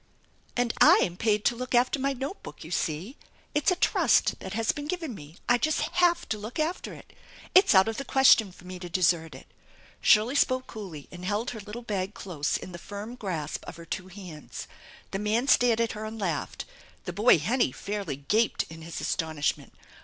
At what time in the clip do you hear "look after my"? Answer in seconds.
1.55-2.11